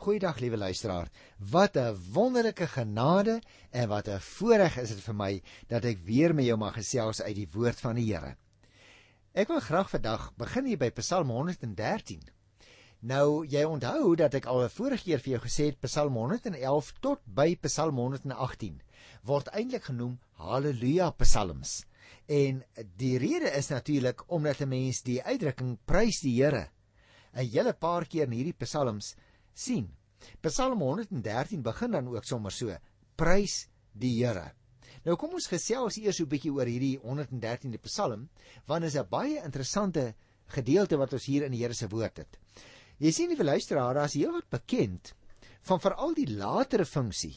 [0.00, 1.10] Goeiedag liewe luisteraar.
[1.36, 6.34] Wat 'n wonderlike genade en wat 'n voorreg is dit vir my dat ek weer
[6.34, 8.36] met jou mag gesels uit die woord van die Here.
[9.32, 12.22] Ek wil graag vandag begin hier by Psalm 113.
[13.00, 16.92] Nou jy onthou dat ek al 'n vorige keer vir jou gesê het Psalm 111
[17.00, 18.80] tot by Psalm 118
[19.22, 21.84] word eintlik genoem Halleluja Psalms.
[22.26, 22.64] En
[22.96, 26.70] die rede is natuurlik omdat 'n mens die uitdrukking prys die Here
[27.34, 29.14] 'n hele paar keer in hierdie psalms
[29.60, 29.90] sien.
[30.44, 32.76] Psalm 113 begin dan ook sommer so:
[33.16, 34.50] Prys die Here.
[35.04, 38.28] Nou kom ons gesels eers 'n bietjie oor hierdie 113de Psalm,
[38.66, 40.14] want is 'n baie interessante
[40.46, 42.38] gedeelte wat ons hier in die Here se woord het.
[42.98, 45.14] Jy sien, liewe luisteraar, daar is heelwat bekend
[45.62, 47.36] van veral die latere funksie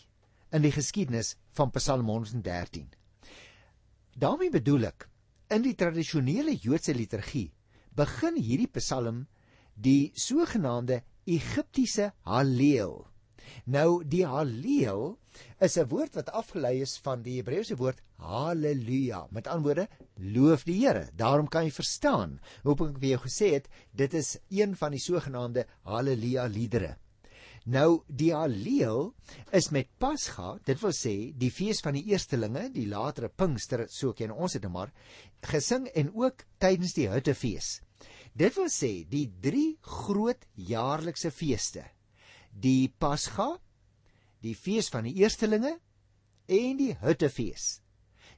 [0.52, 2.90] in die geskiedenis van Psalm 113.
[4.14, 5.08] daarmee bedoel ek,
[5.50, 7.52] in die tradisionele Joodse liturgie
[7.96, 9.28] begin hierdie Psalm
[9.74, 13.06] die sogenaamde Egiptiese Halleel.
[13.66, 15.18] Nou die Halleel
[15.60, 19.28] is 'n woord wat afgelei is van die Hebreëse woord Halleluja.
[19.32, 21.10] Met ander woorde, loof die Here.
[21.16, 25.00] Daarom kan jy verstaan hoe ek vir jou gesê het, dit is een van die
[25.00, 26.98] sogenaamde Halleluja liedere.
[27.66, 29.14] Nou die Halleel
[29.52, 34.12] is met Pasga, dit wil sê die fees van die eerstelinge, die latere Pinkster, so
[34.12, 34.92] ken ons dit nou maar,
[35.42, 37.80] gesing en ook tydens die Hittefees.
[38.34, 41.84] Dit wil sê die drie groot jaarlikse feeste.
[42.50, 43.60] Die Pasga,
[44.42, 45.76] die fees van die eerstelinge
[46.50, 47.84] en die Hittefees.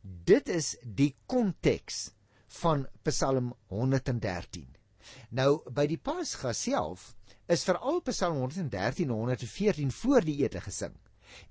[0.03, 2.09] Dit is die konteks
[2.59, 4.67] van Psalm 113.
[5.37, 7.13] Nou by die Pasga self
[7.47, 10.95] is veral Psalm 113 en 114 voor die ete gesing.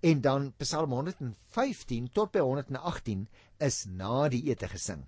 [0.04, 3.26] En dan Psalm 115 tot by 118
[3.64, 5.04] is na die ete gesing.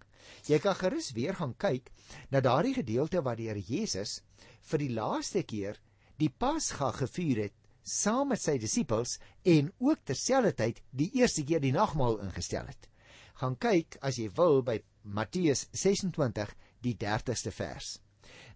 [0.47, 1.91] Jy kan gerus weer gaan kyk
[2.31, 4.21] na daardie gedeelte waar die Here Jesus
[4.71, 5.79] vir die laaste keer
[6.19, 11.75] die Pasga gevier het saam met sy disippels en ook terselfdertyd die eerste keer die
[11.75, 12.89] nagmaal ingestel het.
[13.39, 17.97] Gaan kyk as jy wil by Matteus 26 die 30ste vers.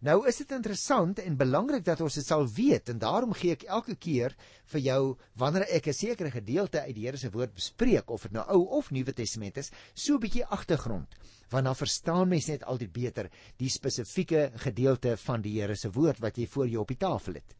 [0.00, 3.66] Nou is dit interessant en belangrik dat ons dit sal weet en daarom gee ek
[3.68, 4.32] elke keer
[4.72, 5.00] vir jou
[5.36, 8.78] wanneer ek 'n sekere gedeelte uit die Here se woord bespreek of dit nou Ou
[8.78, 11.14] of Nuwe Testament is, so 'n bietjie agtergrond,
[11.50, 16.18] want dan verstaan mens net altyd beter die spesifieke gedeelte van die Here se woord
[16.20, 17.54] wat jy voor jou op die tafel het.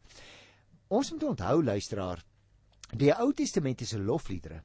[0.89, 2.25] Ons moet onthou luisteraar,
[2.97, 4.63] die Ou Testamentiese lofliedere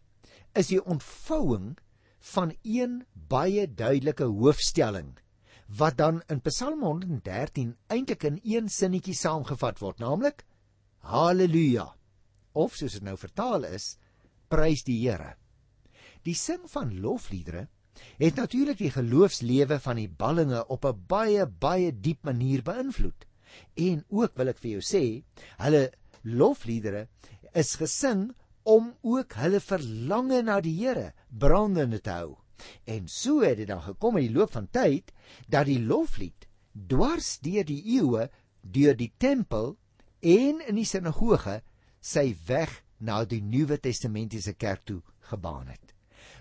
[0.54, 1.76] is die ontvouing
[2.20, 5.18] van een baie duidelike hoofstelling
[5.66, 10.44] wat dan in Psalm 113 eintlik in een sinnetjie saamgevat word, naamlik
[11.06, 11.88] Halleluja.
[12.54, 13.96] Of soos dit nou vertaal is,
[14.48, 15.34] prys die Here.
[16.26, 17.66] Die sing van lofliedere
[18.20, 23.26] het natuurlik die geloofslewe van die ballinge op 'n baie baie diep manier beïnvloed.
[23.74, 25.22] En ook wil ek vir jou sê,
[25.58, 27.08] hulle lofliedere
[27.54, 28.34] is gesing
[28.64, 32.36] om ook hulle verlange na die Here brandende te hou.
[32.84, 35.12] En so het dit dan gekom in die loop van tyd
[35.48, 36.46] dat die loflied
[36.88, 38.28] dwars deur die eeue
[38.60, 39.76] deur die tempel
[40.20, 41.60] en in die sinagoge
[42.00, 45.94] sy weg na die Nuwe Testamentiese kerk toe gebaan het.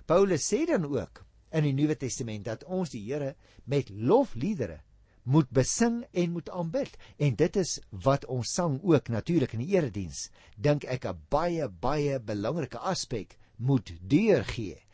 [0.05, 1.23] Paulus sê dan ook
[1.55, 4.81] in die Nuwe Testament dat ons die Here met lofliedere
[5.25, 6.91] moet besing en moet aanbid.
[7.17, 10.29] En dit is wat ons sang ook natuurlik in die erediens.
[10.55, 14.85] Dink ek 'n baie baie belangrike aspek moet deurgee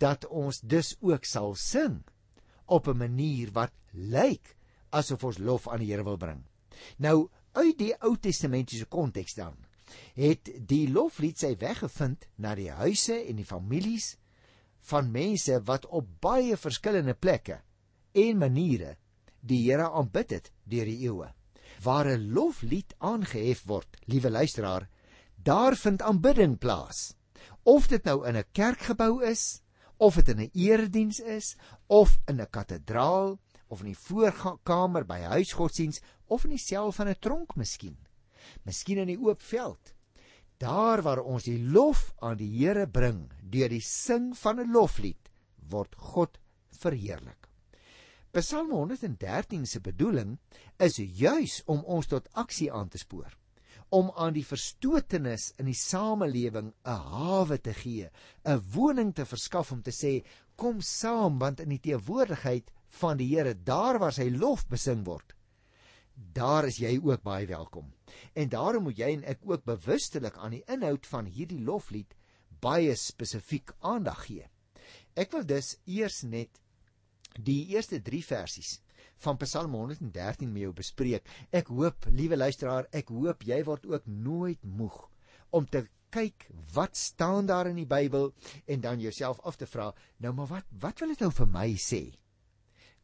[0.00, 2.00] dat ons dus ook sal sing
[2.66, 4.56] op 'n manier wat lyk
[4.90, 6.44] asof ons lof aan die Here wil bring.
[6.96, 9.56] Nou uit die Ou Testamentiese konteks dan
[10.14, 14.16] het die loflied sy weg gevind na die huise en die families
[14.90, 17.60] van mense wat op baie verskillende plekke
[18.12, 18.96] en maniere
[19.40, 21.28] die Here aanbid het deur die eeue.
[21.82, 24.88] Waar 'n loflied aangehef word, liewe luisteraar,
[25.36, 27.14] daar vind aanbidding plaas.
[27.62, 29.62] Of dit nou in 'n kerkgebou is,
[30.00, 31.56] of dit in 'n erediens is
[31.86, 33.38] of in 'n kathedraal
[33.68, 37.98] of in die voorkamer by huisgodsdiens of in die sel van 'n tronk miskien.
[38.64, 39.94] Miskien in die oop veld.
[40.58, 45.30] Daar waar ons die lof aan die Here bring deur die sing van 'n loflied,
[45.68, 46.38] word God
[46.70, 47.48] verheerlik.
[48.32, 50.38] Psalm 113 se bedoeling
[50.78, 53.39] is juis om ons tot aksie aan te spoor
[53.90, 58.10] om aan die verstotenis in die samelewing 'n hawe te gee,
[58.44, 60.24] 'n woning te verskaf om te sê
[60.56, 62.70] kom saam want in die teenwoordigheid
[63.00, 65.34] van die Here daar waar sy lof besing word
[66.32, 67.92] daar is jy ook baie welkom.
[68.34, 72.14] En daarom moet jy en ek ook bewustelik aan die inhoud van hierdie loflied
[72.60, 74.48] baie spesifiek aandag gee.
[75.16, 76.60] Ek wil dus eers net
[77.40, 78.80] die eerste 3 versies
[79.24, 81.28] van Psalm 113 met jou bespreek.
[81.52, 84.96] Ek hoop, liewe luisteraar, ek hoop jy word ook nooit moeg
[85.56, 88.32] om te kyk wat staan daar in die Bybel
[88.66, 91.68] en dan jouself af te vra, nou maar wat wat wil dit nou vir my
[91.78, 92.02] sê?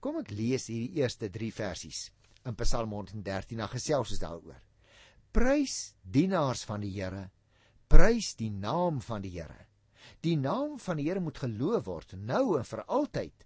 [0.00, 2.06] Kom ek lees hierdie eerste 3 versies
[2.46, 4.58] in Psalm 113 na gesels ons daaroor.
[5.34, 7.28] Prys dienaars van die Here.
[7.90, 9.66] Prys die naam van die Here.
[10.22, 13.45] Die naam van die Here moet geloof word nou en vir altyd.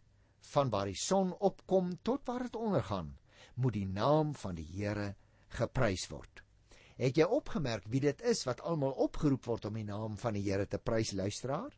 [0.53, 3.17] Van waar die son opkom tot waar dit ondergaan,
[3.55, 5.15] moet die naam van die Here
[5.49, 6.43] geprys word.
[7.01, 10.45] Het jy opgemerk wie dit is wat almal opgeroep word om die naam van die
[10.45, 11.73] Here te prys, luisteraar?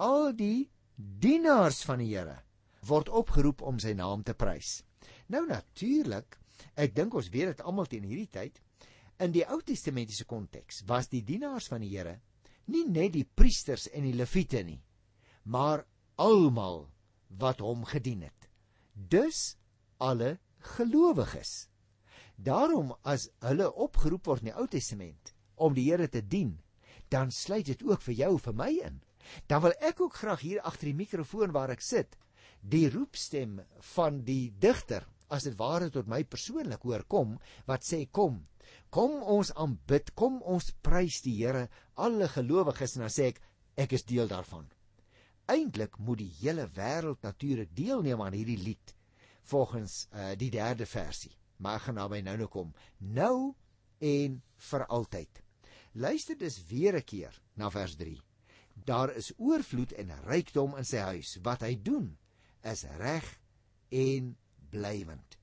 [0.00, 2.38] Al die dienaars van die Here
[2.88, 4.80] word opgeroep om sy naam te prys.
[5.28, 6.38] Nou natuurlik,
[6.74, 8.58] ek dink ons weet dit almal teen hierdie tyd,
[9.22, 12.18] in die Ou Testamentiese konteks was die dienaars van die Here
[12.72, 14.80] nie net die priesters en die leviete nie,
[15.44, 15.84] maar
[16.22, 16.86] almal
[17.38, 18.48] wat hom gedien het.
[18.92, 19.56] Dus
[19.96, 20.38] alle
[20.76, 21.68] gelowiges.
[22.36, 26.58] Daarom as hulle opgeroep word in die Ou Testament om die Here te dien,
[27.08, 29.00] dan sluit dit ook vir jou vir my in.
[29.46, 32.16] Dan wil ek ook graag hier agter die mikrofoon waar ek sit,
[32.62, 33.60] die roepstem
[33.94, 37.36] van die digter as dit ware tot my persoonlik hoor kom
[37.68, 38.42] wat sê kom
[38.94, 41.66] kom ons aanbid kom ons prys die Here
[42.06, 43.40] alle gelowiges en dan sê ek
[43.84, 44.68] ek is deel daarvan
[45.46, 48.94] eintlik moet die hele wêreld natuurlik deelneem aan hierdie lied
[49.42, 51.36] volgens uh, die derde versie.
[51.56, 53.54] Maar gaan naby nou nou kom nou
[53.98, 55.42] en vir altyd.
[55.92, 58.20] Luister dus weer 'n keer na vers 3
[58.74, 61.36] daar is oorvloed en rykdom in sy huis.
[61.42, 62.16] Wat hy doen
[62.66, 63.26] is reg
[63.88, 64.36] en
[64.70, 65.38] blywend.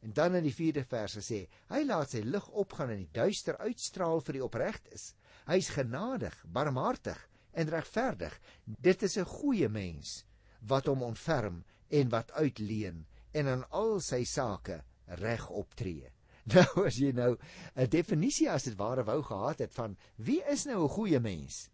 [0.00, 3.56] En dan in die 4de vers gesê, hy laat sy lig opgaan en die duister
[3.58, 5.14] uitstraal vir die opregtes.
[5.46, 7.18] Hy's genadig, barmhartig
[7.56, 8.34] en regverdig.
[8.64, 10.24] Dit is 'n goeie mens
[10.60, 16.10] wat hom ontferm en wat uitleen en aan al sy sake reg optree.
[16.54, 17.36] Nou as jy nou
[17.74, 21.70] 'n definisie as dit ware wou gehad het van wie is nou 'n goeie mens?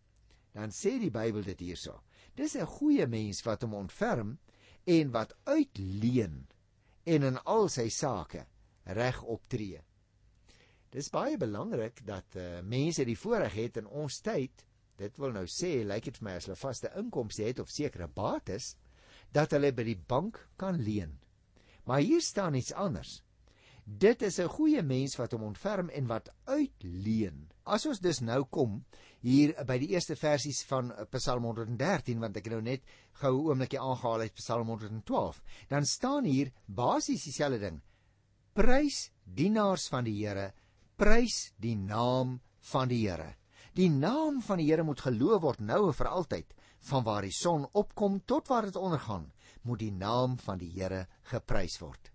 [0.53, 2.03] Dan sê die Bybel dit hierso.
[2.35, 4.39] Dis 'n goeie mens wat hom ontferm
[4.85, 6.47] en wat uitleen
[7.05, 8.47] en in al sy sake
[8.85, 9.81] reg optree.
[10.93, 14.65] Dis baie belangrik dat uh, mense die voorreg het in ons tyd,
[14.97, 18.09] dit wil nou sê, lyk dit vir my as hulle vaste inkomste het of sekere
[18.09, 18.77] bates,
[19.33, 21.19] dat hulle by die bank kan leen.
[21.85, 23.23] Maar hier staan iets anders.
[23.85, 27.51] Dit is 'n goeie mens wat hom ontferm en wat uitleen.
[27.65, 28.85] As ons dus nou kom
[29.21, 33.49] hier by die eerste versies van Psalm 113 want ek het nou net gou 'n
[33.49, 37.81] oombliekie aangehaal uit Psalm 112, dan staan hier basies dieselfde ding.
[38.55, 40.53] Prys dienaars van die Here,
[40.97, 43.35] prys die naam van die Here.
[43.75, 46.55] Die naam van die Here moet geloof word nou en vir altyd.
[46.91, 49.33] Van waar die son opkom tot waar dit ondergaan,
[49.63, 52.13] moet die naam van die Here geprys word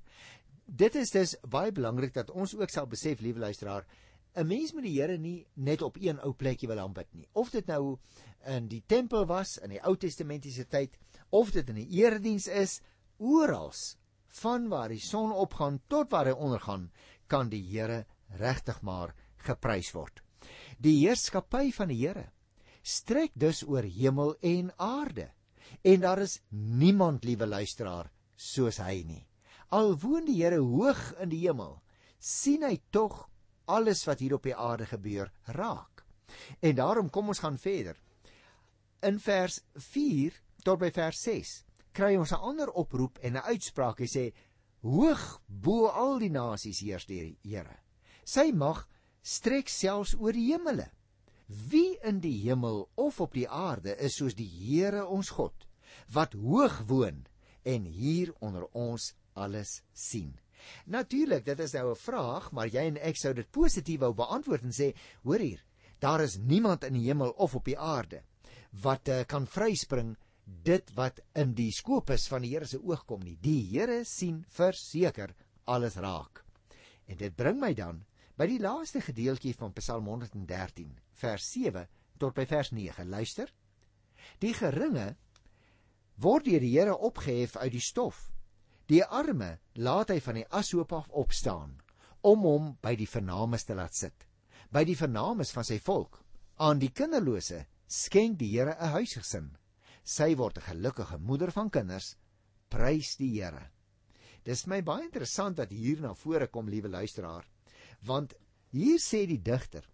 [0.67, 3.85] dit is dus baie belangrik dat ons ook sal besef, liewe luisteraar,
[4.35, 7.27] 'n mens moet die Here nie net op een ou plekjie wil aanbid nie.
[7.33, 7.97] Of dit nou
[8.45, 10.97] in die tempel was in die Ou Testamentiese tyd,
[11.29, 12.81] of dit in die erediens is,
[13.17, 13.73] oral
[14.27, 16.91] van waar die son opgaan tot waar hy ondergaan,
[17.27, 20.26] kan die Here regtig maar geprys word.
[20.77, 22.29] Die heerskappy van die Here
[22.87, 25.31] strek dus oor hemel en aarde.
[25.83, 29.23] En daar is niemand, liewe luisteraar, soos hy nie.
[29.75, 31.81] Al woon die Here hoog in die hemel,
[32.19, 33.25] sien hy tog
[33.67, 36.05] alles wat hier op die aarde gebeur raak.
[36.63, 37.97] En daarom kom ons gaan verder.
[39.03, 41.55] In vers 4 tot by vers 6
[41.97, 43.99] kry ons 'n ander oproep en 'n uitspraak.
[43.99, 44.33] Hy sê:
[44.81, 47.79] "Hoog bo al die nasies heers die Here.
[48.23, 48.87] Sy mag
[49.21, 50.89] strek selfs oor die hemele.
[51.47, 55.67] Wie in die hemel of op die aarde is soos die Here ons God,
[56.11, 57.25] wat hoog woon
[57.63, 60.35] en hier onder ons alles sien.
[60.85, 64.63] Natuurlik, dit is nou 'n vraag, maar jy en ek sou dit positief wou beantwoord
[64.63, 64.93] en sê,
[65.23, 65.63] hoor hier,
[65.99, 68.23] daar is niemand in die hemel of op die aarde
[68.83, 73.23] wat uh, kan vryspring dit wat in die skopus van die Here se oog kom
[73.23, 73.37] nie.
[73.41, 75.33] Die Here sien verseker
[75.65, 76.43] alles raak.
[77.07, 78.03] En dit bring my dan
[78.37, 83.09] by die laaste gedeeltjie van Psalm 113, vers 7 tot by vers 9.
[83.09, 83.49] Luister.
[84.39, 85.15] Die geringe
[86.21, 88.27] word deur die Here opgehef uit die stof
[88.87, 91.73] Die arme laat hy van die ashoop af opstaan
[92.27, 94.23] om hom by die vernames te laat sit.
[94.71, 96.21] By die vernames van sy volk.
[96.63, 99.49] Aan die kinderlose skenk die Here 'n huisgesin.
[100.03, 102.15] Sy word 'n gelukkige moeder van kinders.
[102.69, 103.71] Prys die Here.
[104.43, 107.45] Dis my baie interessant dat hier na vore kom, liewe luisteraar,
[108.05, 108.33] want
[108.71, 109.85] hier sê die digter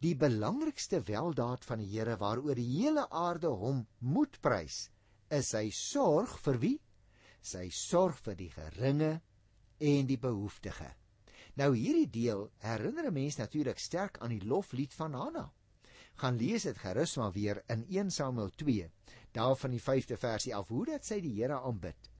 [0.00, 4.88] die belangrikste weldaad van die Here waaroor die hele aarde hom moet prys,
[5.28, 6.78] is sy sorg vir wie?
[7.40, 9.14] sy sorg vir die geringe
[9.80, 10.90] en die behoeftige.
[11.56, 15.52] Nou hierdie deel herinner 'n mens natuurlik sterk aan die loflied van Hanna.
[16.16, 18.90] Gaan lees dit gerus maar weer in 1 Samuel 2,
[19.32, 22.10] daar van die 5de versie af hoe dat sy die Here aanbid.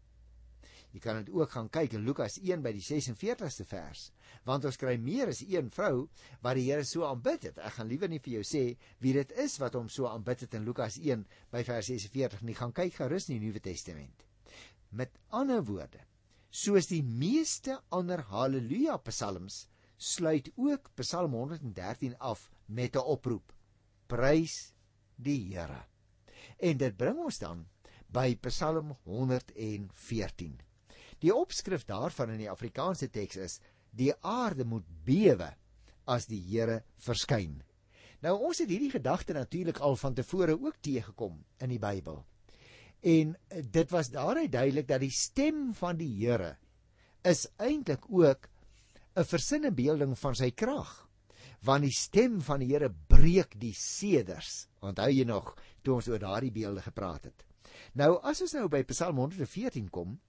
[0.90, 4.08] Jy kan dit ook gaan kyk in Lukas 1 by die 46ste vers,
[4.48, 6.08] want ons kry meer as een vrou
[6.42, 7.60] wat die Here so aanbid het.
[7.62, 8.64] Ek gaan liewer nie vir jou sê
[9.04, 11.22] wie dit is wat hom so aanbid het in Lukas 1
[11.54, 12.56] by vers 46 nie.
[12.58, 14.26] Gaan kyk gerus in die Nuwe Testament.
[14.90, 16.02] Met ander woorde,
[16.50, 19.68] soos die meeste ander haleluja psalms
[20.00, 23.52] sluit ook Psalm 113 af met 'n oproep:
[24.06, 24.72] Prys
[25.14, 25.84] die Here.
[26.58, 27.66] En dit bring ons dan
[28.08, 30.58] by Psalm 114.
[31.20, 33.58] Die opskrif daarvan in die Afrikaanse teks is:
[33.92, 35.52] Die aarde moet bewe
[36.08, 37.60] as die Here verskyn.
[38.24, 42.22] Nou ons het hierdie gedagte natuurlik al van tevore ook teëgekom in die Bybel.
[43.00, 46.56] En dit was daaruit duidelik dat die stem van die Here
[47.24, 48.48] is eintlik ook
[49.16, 51.08] 'n versinne beelding van sy krag.
[51.62, 54.68] Want die stem van die Here breek die seders.
[54.80, 57.44] Onthou jy nog toe ons oor daardie beelde gepraat het?
[57.94, 60.20] Nou as ons nou by Psalm 114 kom,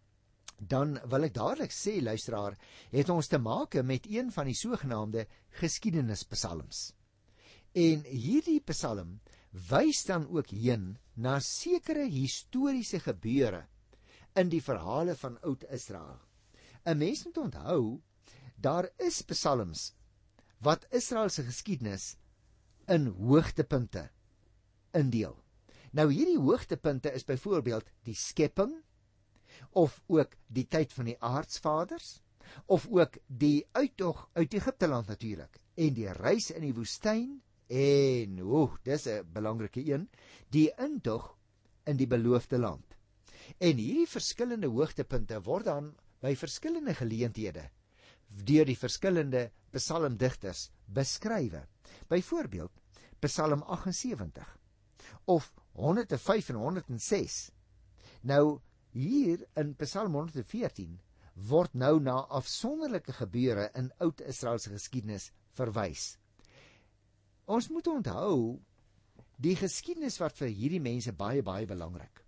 [0.61, 2.57] dan wil ek dadelik sê luisteraar,
[2.93, 5.25] het ons te maak met een van die sogenaamde
[5.57, 6.91] geskiedenispsalms.
[7.73, 9.19] En hierdie psalm
[9.71, 13.65] wys dan ook heen na sekere historiese gebeure
[14.37, 16.19] in die verhale van oud Israel.
[16.85, 18.01] 'n Mens moet onthou,
[18.55, 19.93] daar is psalms
[20.61, 22.15] wat Israel se geskiedenis
[22.87, 24.09] in hoogtepunte
[24.93, 25.35] indeel.
[25.91, 28.83] Nou hierdie hoogtepunte is byvoorbeeld die skepping,
[29.69, 32.21] of ook die tyd van die aardsvaders
[32.65, 37.41] of ook die uittog uit Egipte land natuurlik en die reis in die woestyn
[37.71, 40.09] en o, dis 'n belangrike een,
[40.49, 41.37] die intog
[41.85, 42.97] in die beloofde land.
[43.57, 47.69] En hierdie verskillende hoogtepunte word dan by verskillende geleenthede
[48.31, 51.65] deur die verskillende psalmdigters beskrywe.
[52.07, 52.71] Byvoorbeeld
[53.19, 54.57] Psalm 78
[55.25, 57.51] of 105 en 106.
[58.21, 58.59] Nou
[58.91, 60.97] Hier in Psalm 114
[61.47, 66.17] word nou na afsonderlike gebeure in oud Israel se geskiedenis verwys.
[67.47, 68.59] Ons moet onthou
[69.41, 72.19] die geskiedenis wat vir hierdie mense baie baie belangrik.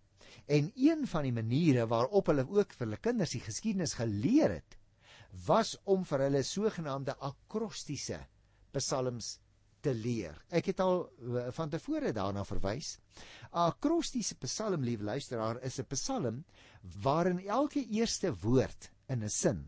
[0.48, 4.80] En een van die maniere waarop hulle ook vir hulle kinders die geskiedenis geleer het,
[5.46, 8.22] was om vir hulle sogenaamde akrostiese
[8.74, 9.38] psalms
[9.84, 10.38] te leer.
[10.50, 12.96] Ek het al uh, van tevore daarna verwys.
[13.52, 16.44] Akrostiese psalm, liewe luisteraar, is 'n psalm
[17.04, 19.68] waarin elke eerste woord in 'n sin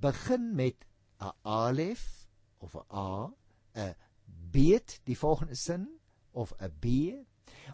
[0.00, 0.86] begin met
[1.20, 3.32] 'n alef of 'n a,
[3.74, 3.94] 'n
[4.52, 5.88] beet, die volgende sin
[6.32, 6.86] of 'n b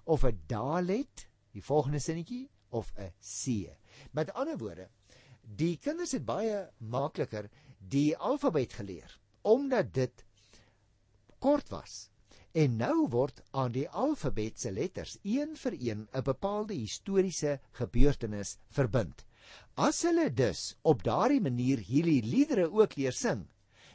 [0.04, 3.68] of 'n dalet, die volgende sinnetjie of 'n c.
[4.12, 4.88] Met ander woorde,
[5.42, 10.24] die kinders het baie makliker die alfabet geleer omdat dit
[11.42, 12.08] kort was.
[12.52, 18.58] En nou word aan die alfabet se letters een vir een 'n bepaalde historiese gebeurtenis
[18.68, 19.24] verbind.
[19.74, 23.46] As hulle dus op daardie manier hierdie liedere ook leer sing,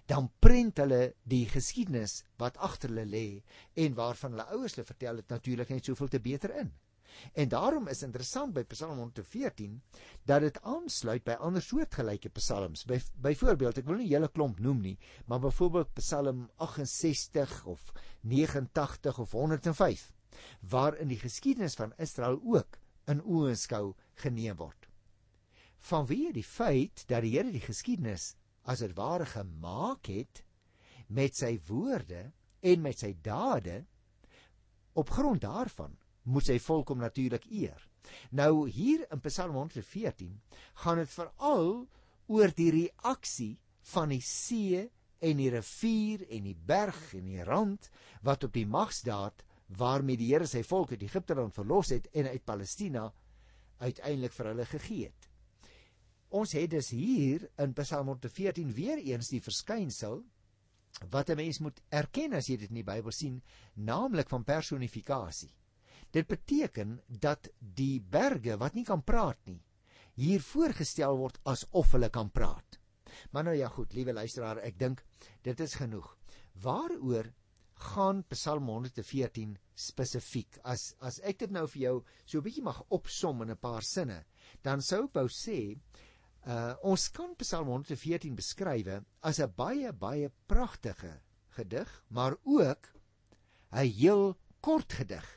[0.06, 3.28] dan prent hulle die geskiedenis wat agter hulle lê
[3.76, 6.72] en waarvan hulle ouers hulle vertel het natuurlik net soveel te beter in.
[7.34, 9.82] En daarom is interessant by Psalm 114
[10.26, 12.86] dat dit aansluit by ander soortgelyke psalms.
[12.86, 19.20] By byvoorbeeld, ek wil nie hele klomp noem nie, maar byvoorbeeld Psalm 68 of 89
[19.20, 20.12] of 105
[20.70, 22.78] waarin die geskiedenis van Israel ook
[23.10, 24.90] in oënskou geneem word.
[25.90, 28.34] Vanweë die feit dat die Here die geskiedenis
[28.68, 30.44] as dit ware gemaak het
[31.08, 32.32] met sy woorde
[32.62, 33.86] en met sy dade
[34.98, 35.96] op grond daarvan
[36.28, 37.80] moet sy volk hom natuurlik eer.
[38.32, 40.36] Nou hier in Psalm 114
[40.84, 41.88] gaan dit veral
[42.28, 43.56] oor die reaksie
[43.94, 44.84] van die see
[45.24, 47.90] en die rivier en die berg en die rand
[48.28, 49.44] wat op die magsdaad
[49.80, 53.08] waarmee die Here sy volk uit Egipte land verlos het en uit Palestina
[53.80, 55.28] uiteindelik vir hulle gegee het.
[56.38, 60.22] Ons het dus hier in Psalm 114 weer eens die verskynsel
[61.12, 63.42] wat 'n mens moet erken as jy dit in die Bybel sien,
[63.76, 65.52] naamlik van personifikasie.
[66.12, 69.62] Dit beteken dat die berge wat nie kan praat nie,
[70.18, 72.80] hier voorgestel word asof hulle kan praat.
[73.32, 75.04] Maar nou ja goed, liewe luisteraar, ek dink
[75.46, 76.08] dit is genoeg.
[76.64, 77.30] Waaroor
[77.94, 80.58] gaan Psalm 114 spesifiek?
[80.64, 81.96] As as ek dit nou vir jou
[82.26, 84.26] so 'n bietjie mag opsom in 'n paar sinne,
[84.64, 85.78] dan sou ek wou sê,
[86.48, 92.94] uh ons kan Psalm 114 beskryf as 'n baie baie pragtige gedig, maar ook
[93.72, 95.37] 'n heel kort gedig.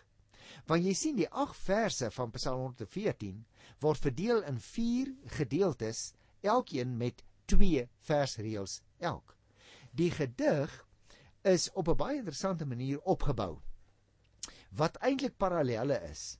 [0.66, 3.44] Want jy sien die 8 verse van Psalm 114
[3.80, 9.36] word verdeel in 4 gedeeltes, elkeen met 2 versreëls elk.
[9.92, 10.86] Die gedig
[11.42, 13.60] is op 'n baie interessante manier opgebou
[14.70, 16.38] wat eintlik parallelle is.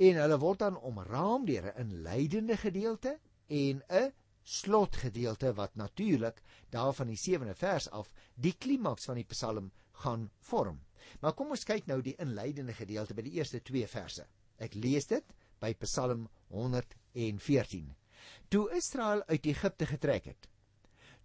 [0.00, 6.92] En hulle word dan omraam deur 'n inleidende gedeelte en 'n slotgedeelte wat natuurlik daar
[6.92, 10.80] van die 7de vers af die klimaks van die Psalm gaan vorm.
[11.20, 14.26] Maar kom ons kyk nou die inleidende gedeelte by die eerste 2 verse.
[14.58, 17.94] Ek lees dit by Psalm 114.
[18.48, 20.48] Toe Israel uit Egipte getrek het,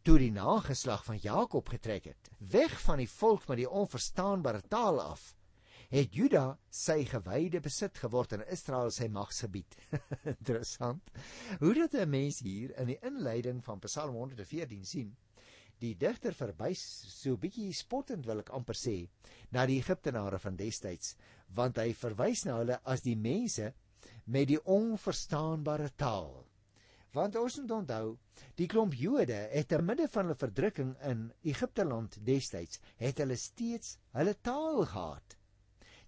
[0.02, 5.02] toe die nageslag van Jakob getrek het, weg van die volk met die onverstaanbare taal
[5.04, 5.34] af,
[5.92, 9.78] het Juda sy gewyde besit geword en Israel sy magsgebied.
[10.34, 11.12] Interessant.
[11.62, 15.16] Hoe dit 'n mens hier in die inleiding van Psalm 114 sien.
[15.84, 16.82] Die digter verwys
[17.14, 18.96] so bietjie spottend wil ek amper sê
[19.54, 21.14] na die Egiptenare van destyds,
[21.54, 23.74] want hy verwys na hulle as die mense
[24.26, 26.48] met die onverstaanbare taal.
[27.14, 28.16] Want ons moet onthou,
[28.60, 33.38] die klomp Jode het ter midde van hulle verdrukking in Egipte land destyds, het hulle
[33.38, 35.38] steeds hulle taal gehad.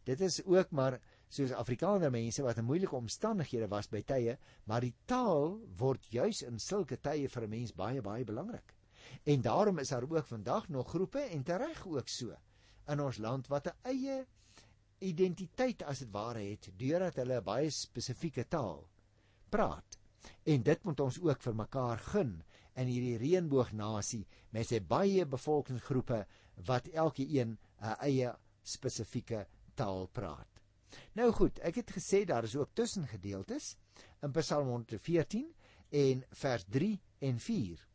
[0.05, 0.97] Dit is ook maar
[1.29, 4.35] soos Afrikaner mense wat in moeilike omstandighede was by tye,
[4.65, 8.78] maar die taal word juis in sulke tye vir 'n mens baie baie belangrik.
[9.23, 12.35] En daarom is daar ook vandag nog groepe en tereg ook so
[12.89, 14.25] in ons land wat 'n eie
[14.99, 18.87] identiteit as dit ware het deurdat hulle 'n baie spesifieke taal
[19.49, 19.99] praat.
[20.43, 26.25] En dit moet ons ook vir mekaar gun in hierdie reënboognasie met sy baie bevolkingsgroepe
[26.65, 30.47] wat elkeen 'n eie spesifieke taal praat.
[31.13, 33.77] Nou goed, ek het gesê daar is ook tussengedeeltes
[34.21, 35.53] in Psalm 114
[35.89, 37.87] en vers 3 en 4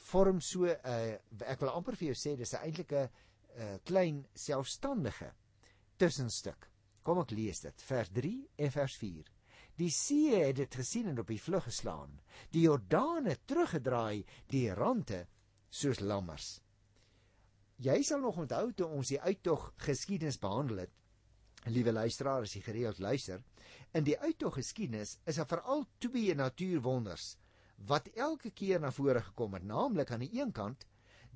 [0.00, 1.18] vorm so 'n uh,
[1.52, 5.32] ek wil amper vir jou sê dis 'n eintlike uh, klein selfstandige
[5.98, 6.70] tussenstuk.
[7.02, 9.24] Kom ek lees dit, vers 3 en vers 4.
[9.76, 12.20] Die see het dit gesien en op die vlug geslaan.
[12.52, 15.26] Die Jordaan het teruggedraai, die rande
[15.70, 16.60] soos lammers.
[17.78, 21.00] Jy sal nog onthou toe ons die uittog geskiedenis behandel het
[21.68, 23.42] Liewe luisteraars, as jy gereeld luister,
[23.92, 27.34] in die uittog geskiedenis is daar veral twee natuurwonders
[27.86, 30.86] wat elke keer na vore gekom het, naamlik aan die een kant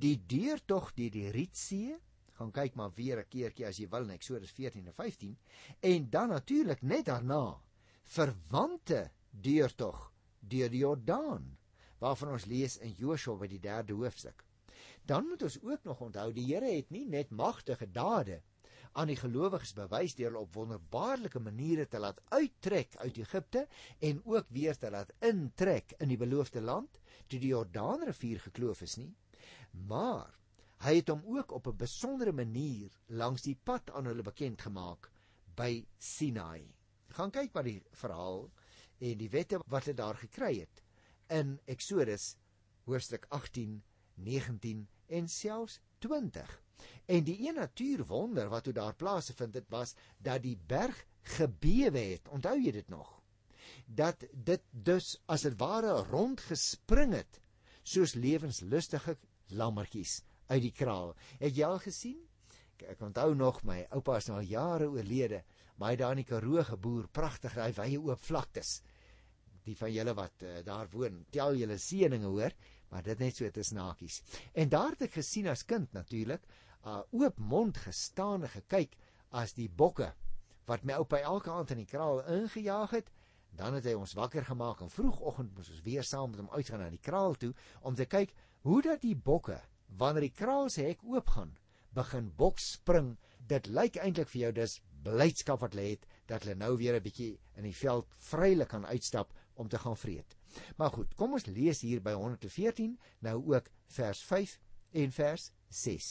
[0.01, 1.97] die deurtog deur die Rietsee,
[2.35, 5.37] gaan kyk maar weer 'n keertjie as jy wil in Eksodus 14 en 15,
[5.81, 7.61] en dan natuurlik net daarna
[8.03, 11.57] verwante deurtog deur die Jordaan,
[11.99, 14.45] waarvan ons lees in Joshua by die 3de hoofstuk.
[15.07, 18.43] Dan moet ons ook nog onthou die Here het nie net magtige dade
[18.95, 23.65] aan die gelowiges bewys deur hulle op wonderbaarlike maniere te laat uittrek uit Egipte
[24.09, 28.97] en ook weer te laat intrek in die beloofde land toe die Jordaanrivier gekloof is
[29.01, 29.11] nie.
[29.91, 30.31] Maar
[30.87, 35.11] hy het hom ook op 'n besondere manier langs die pad aan hulle bekend gemaak
[35.57, 36.63] by Sinai.
[37.09, 38.51] Gaan kyk wat die verhaal
[38.99, 40.83] en die wette wat hulle daar gekry het
[41.29, 42.37] in Eksodus
[42.85, 43.83] hoofstuk 18
[44.15, 46.63] 19 en selfs 20
[47.05, 51.05] En die een natuurwonder wat toe daar plaasgevind het was dat die berg
[51.37, 52.29] gebewe het.
[52.29, 53.21] Onthou jy dit nog?
[53.87, 57.41] Dat dit dus as dit ware rond gespring het
[57.83, 59.19] soos lewenslustige
[59.53, 61.13] lammetjies uit die kraal.
[61.39, 62.21] Het jy al gesien?
[62.85, 65.43] Ek, onthou nog my oupa is nou al jare oorlede,
[65.77, 68.81] maar hy daar in die Karoo geboer, pragtig daai wye oop vlaktes.
[69.65, 72.57] Die van julle wat uh, daar woon, tel julle seëninge hoor,
[72.95, 74.21] maar dit net so te snakies.
[74.55, 76.45] En daar het ek gesien as kind natuurlik,
[76.87, 78.95] uh, oop mond gestaan en gekyk
[79.35, 80.13] as die bokke
[80.69, 83.11] wat my oupa elke aand in die kraal ingejaag het,
[83.59, 86.81] dan het hy ons wakker gemaak en vroegoggend moes ons weer saam met hom uitgaan
[86.85, 87.51] na die kraal toe
[87.83, 88.33] om te kyk
[88.65, 89.59] hoe dat die bokke
[89.99, 91.53] wanneer die kraal se hek oopgaan,
[91.95, 93.15] begin bok spring.
[93.47, 97.05] Dit lyk eintlik vir jou dis blydskap wat hulle het dat hulle nou weer 'n
[97.05, 100.37] bietjie in die veld vrylik kan uitstap om te gaan vreet.
[100.77, 104.59] Maar goed, kom ons lees hier by 114 nou ook vers 5
[105.03, 106.11] en vers 6.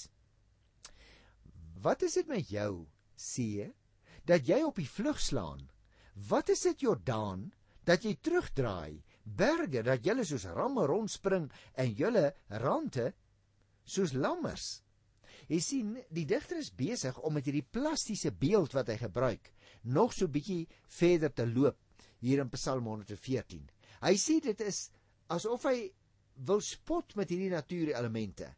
[1.83, 3.71] Wat is dit met jou, see,
[4.27, 5.67] dat jy op die vlug slaan?
[6.29, 7.51] Wat is dit Jordaan
[7.87, 9.03] dat jy terugdraai?
[9.23, 13.13] Berge dat julle soos ramme rondspring en julle rande
[13.83, 14.81] soos lammers.
[15.51, 19.49] Jy sien, die digter is besig om met hierdie plastiese beeld wat hy gebruik,
[19.83, 20.67] nog so bietjie
[20.99, 21.79] verder te loop
[22.23, 23.69] hier in Psalm 114.
[24.03, 24.87] Hy sê dit is
[25.33, 25.77] asof hy
[26.47, 28.49] wil spot met hierdie natuurelemente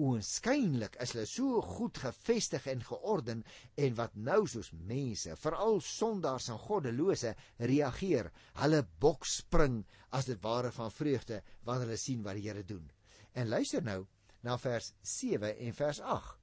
[0.00, 3.42] oënskynlik is hulle so goed gevestig en georden
[3.84, 8.30] en wat nou soos mense, veral sondaars en goddelose, reageer.
[8.62, 9.82] Hulle bok spring
[10.16, 12.88] as dit ware van vreugde wanneer hulle sien wat die Here doen.
[13.34, 14.06] En luister nou
[14.42, 16.38] na vers 7 en vers 8.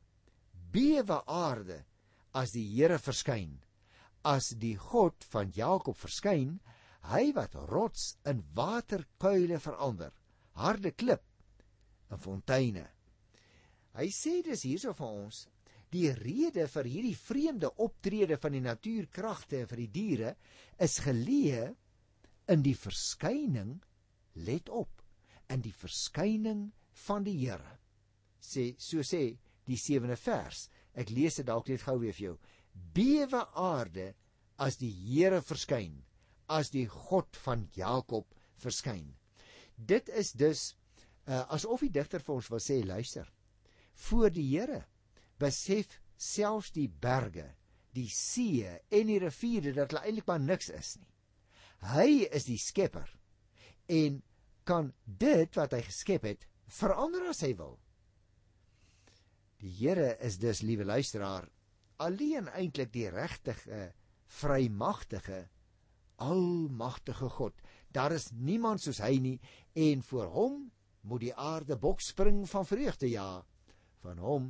[0.71, 1.83] Bewe aarde
[2.37, 3.57] as die Here verskyn,
[4.27, 6.59] as die God van Jakob verskyn,
[7.09, 10.11] hy wat rots in waterkuile verander,
[10.59, 11.23] harde klip
[12.11, 12.85] en fonteine.
[13.95, 15.45] Hy sê dis hierso vir ons
[15.89, 20.33] die rede vir hierdie vreemde optrede van die natuurkragte vir die diere
[20.77, 21.65] is geleë
[22.53, 23.79] in die verskyning
[24.45, 25.01] let op
[25.49, 26.67] in die verskyning
[27.07, 27.79] van die Here.
[28.39, 29.33] Sê so sê
[29.65, 30.67] die 7de vers.
[30.93, 32.37] Ek lees dit dalk net gou weer vir jou
[32.95, 34.13] bewe aarde
[34.57, 36.01] as die Here verskyn
[36.59, 39.13] as die God van Jakob verskyn
[39.75, 40.63] dit is dus
[41.27, 43.29] uh, asof die digter vir ons wil sê luister
[44.07, 44.83] voor die Here
[45.39, 47.47] besef selfs die berge
[47.95, 51.09] die see en die riviere dat hulle eintlik maar niks is nie
[51.79, 53.07] Hy is die skepper
[53.89, 54.19] en
[54.67, 56.43] kan dit wat hy geskep het
[56.79, 57.77] verander as hy wil.
[59.63, 61.47] Die Here is dus liewe luisteraar
[61.99, 63.89] alleen eintlik die regtige
[64.39, 65.47] vrymagtige
[66.19, 67.53] almagtige God.
[67.91, 69.37] Daar is niemand soos hy nie
[69.79, 70.57] en voor hom
[71.07, 73.43] moet die aarde bokspring van vreugde ja.
[74.03, 74.49] Van hom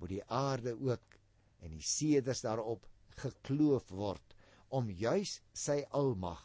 [0.00, 1.16] moet die aarde ook
[1.64, 4.36] en die seders daarop gekloof word
[4.76, 6.42] om juis sy almag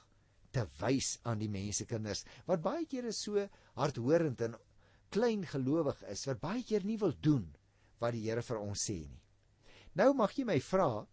[0.55, 3.43] te wys aan die mensekinders wat baie kere so
[3.79, 4.55] hardhorend en
[5.11, 7.47] klein gelowig is wat baie keer nie wil doen
[7.99, 9.19] wat die Here vir ons sê nie.
[9.99, 11.05] Nou mag jy my vra,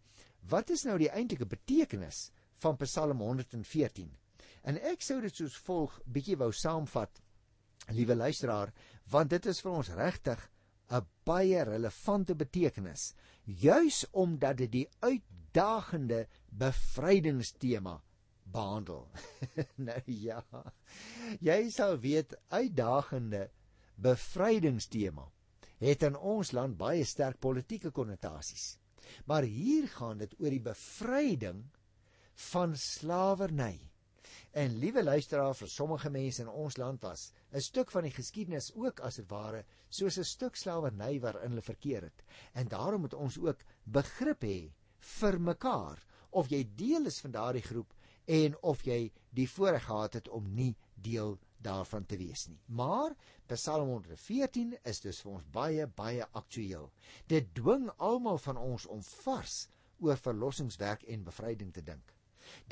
[0.50, 2.28] wat is nou die eintlike betekenis
[2.62, 4.10] van Psalm 114?
[4.68, 7.22] En ek sou dit soos volg bietjie wou saamvat,
[7.94, 8.72] liewe luisteraar,
[9.10, 10.44] want dit is vir ons regtig
[10.90, 13.14] 'n baie relevante betekenis,
[13.44, 18.00] juis omdat dit die uitdagende bevrydingstema
[18.44, 19.08] behandel.
[19.88, 20.42] nou ja.
[21.40, 23.50] Jy sal weet uitdagende
[23.96, 25.28] bevrydingstema
[25.78, 28.76] het in ons land baie sterk politieke konnotasies.
[29.26, 31.62] Maar hier gaan dit oor die bevryding
[32.50, 33.78] van slawerny.
[34.52, 38.72] En liewe luisteraar, vir sommige mense in ons land was 'n stuk van die geskiedenis
[38.74, 42.24] ook as dit ware soos 'n stuk slawerny waarin hulle verkeer het.
[42.52, 45.98] En daarom moet ons ook begrip hê vir mekaar
[46.30, 47.94] of jy deel is van daardie groep
[48.26, 52.60] en of jy die voorreg gehad het om nie deel daarvan te wees nie.
[52.66, 53.14] Maar
[53.46, 56.90] Psalm 114 is dus vir ons baie baie aktueel.
[57.26, 59.68] Dit dwing almal van ons om vars
[59.98, 62.14] oor verlossingswerk en bevryding te dink.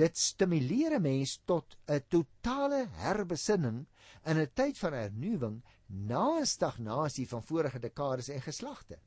[0.01, 3.87] Dit stimuleer 'n mens tot 'n totale herbesinning
[4.25, 8.99] in 'n tyd van hernuwing na stagnasie van vorige dekades en geslagte.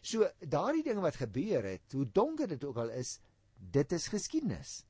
[0.00, 3.20] So daardie dinge wat gebeur het, hoe donker dit ook al is,
[3.58, 4.84] dit is geskiedenis.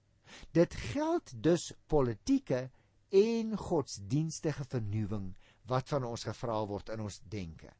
[0.52, 2.70] Dit geld dus politieke
[3.14, 5.32] en godsdienstige vernuwing
[5.68, 7.70] wat van ons gevra word in ons denke.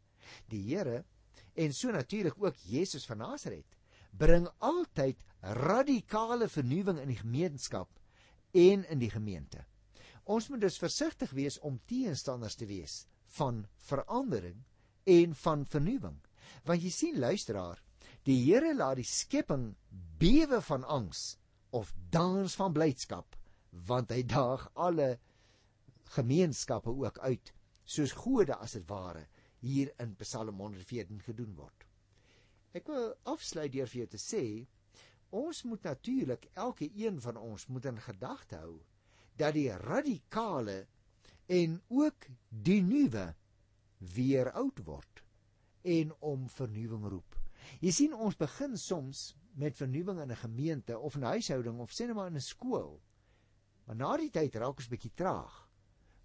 [0.49, 1.05] Die Here
[1.59, 3.77] en so natuurlik ook Jesus van Nasaret
[4.17, 7.91] bring altyd radikale vernuwing in die gemeenskap
[8.57, 9.65] en in die gemeente.
[10.25, 13.07] Ons moet dus versigtig wees om teenstanders te wees
[13.39, 14.63] van verandering
[15.09, 16.17] en van vernuwing.
[16.65, 17.81] Want jy sien luisteraar,
[18.25, 19.75] die Here laat die skepping
[20.21, 21.37] bewe van angs
[21.73, 23.38] of dans van blydskap
[23.71, 25.19] want hy daag alle
[26.17, 27.53] gemeenskappe ook uit
[27.85, 29.27] soos gode as dit ware
[29.61, 31.87] hier in Psalm 114 gedoen word.
[32.77, 34.45] Ek wil afsluit deur vir jou te sê
[35.35, 38.79] ons moet natuurlik elke een van ons moet in gedagte hou
[39.41, 40.87] dat die radikale
[41.49, 43.35] en ook die nuwe
[44.15, 45.23] weer oud word
[45.89, 47.37] en om vernuwing roep.
[47.81, 52.07] Jy sien ons begin soms met vernuwing in 'n gemeente of 'n huishouding of sê
[52.07, 53.01] net maar in 'n skool.
[53.89, 55.53] Maar na die tyd raak ons bietjie traag.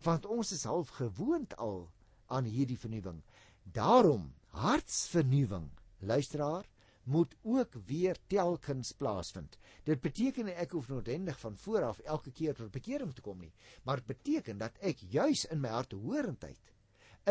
[0.04, 1.86] Want ons is half gewoond al
[2.28, 3.22] aan hierdie vernuwing.
[3.64, 5.70] Daarom hartsvernuwing,
[6.04, 6.68] luisteraar,
[7.08, 9.56] moet ook weer telkens plaasvind.
[9.88, 13.54] Dit beteken ek hoef noodwendig van voor af elke keer tot bekering te kom nie,
[13.88, 16.76] maar dit beteken dat ek juis in my hartehorendheid,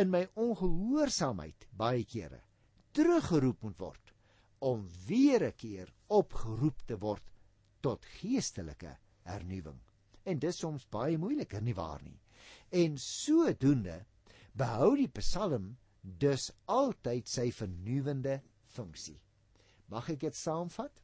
[0.01, 2.41] in my ongehoorsaamheid baie kere
[2.97, 4.13] teruggeroep moet word
[4.65, 7.33] om weer 'n keer opgeroep te word
[7.81, 8.97] tot geestelike
[9.29, 9.81] hernuwing.
[10.25, 12.19] En dis soms baie moeiliker nie waar nie.
[12.71, 14.05] En sodoende
[14.59, 18.41] behou die Psalm dus altyd sy vernuwende
[18.75, 19.19] funksie.
[19.93, 21.03] Mag ek dit saamvat?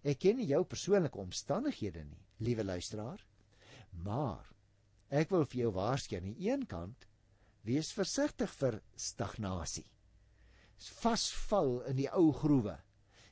[0.00, 3.20] Ek ken nie jou persoonlike omstandighede nie, liewe luisteraar,
[4.06, 4.46] maar
[5.12, 7.04] ek wil vir jou waarsku aan die een kant
[7.68, 9.84] wees versigtig vir stagnasie.
[11.02, 12.78] Vasval in die ou groewe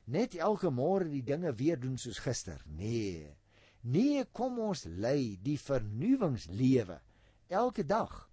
[0.09, 2.61] net elke môre die dinge weer doen soos gister.
[2.65, 3.38] Nee.
[3.81, 6.99] Nee, kom ons lei die vernuwingslewe
[7.47, 8.25] elke dag.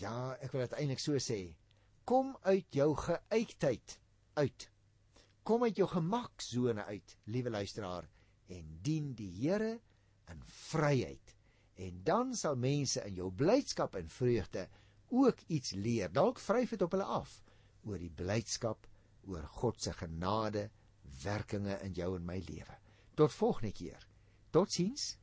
[0.00, 1.52] Ja, ek wil dit eintlik so sê.
[2.08, 3.98] Kom uit jou geuitheid
[4.40, 4.68] uit.
[5.46, 8.08] Kom uit jou gemaksone uit, liewe luisteraar,
[8.48, 9.76] en dien die Here
[10.32, 11.36] in vryheid.
[11.76, 14.66] En dan sal mense in jou blydskap en vreugde
[15.12, 16.12] ook iets leer.
[16.12, 17.40] Dalk vryf dit op hulle af
[17.86, 18.88] oor die blydskap
[19.28, 20.70] oor God se genade
[21.22, 22.80] werkinge in jou en my lewe.
[23.14, 24.02] Tot volgende keer.
[24.56, 25.18] tot ziens.